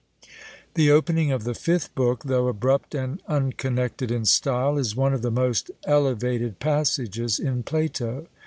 The 0.73 0.89
opening 0.89 1.31
of 1.31 1.43
the 1.43 1.53
fifth 1.53 1.93
book, 1.93 2.23
though 2.23 2.47
abrupt 2.47 2.95
and 2.95 3.21
unconnected 3.27 4.09
in 4.09 4.25
style, 4.25 4.79
is 4.79 4.95
one 4.95 5.13
of 5.13 5.21
the 5.21 5.29
most 5.29 5.69
elevated 5.85 6.57
passages 6.57 7.37
in 7.37 7.61
Plato. 7.61 8.25